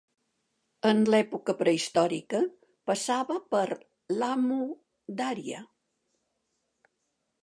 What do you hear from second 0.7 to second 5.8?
En l'època prehistòrica, passava per L'Amu Darya.